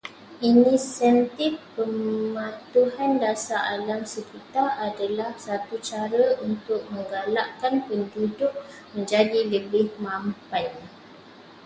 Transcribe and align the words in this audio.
Insentif 0.49 1.53
pematuhan 1.77 3.13
dasar 3.23 3.61
alam 3.77 4.01
sekitar 4.13 4.69
adalah 4.87 5.31
satu 5.45 5.75
cara 5.89 6.25
untuk 6.47 6.81
menggalakkan 6.93 7.73
penduduk 7.85 8.53
menjadi 8.97 9.39
lebih 9.53 9.85
mampan 10.05 10.69